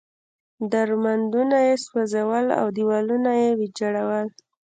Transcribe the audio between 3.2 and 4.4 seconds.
یې ویجاړول.